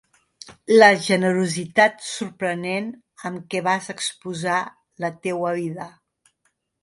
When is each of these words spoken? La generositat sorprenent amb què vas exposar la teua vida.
La 0.75 0.85
generositat 1.07 1.99
sorprenent 2.05 2.87
amb 3.29 3.45
què 3.53 3.61
vas 3.67 3.91
exposar 3.95 4.57
la 5.05 5.11
teua 5.27 5.53
vida. 5.61 5.89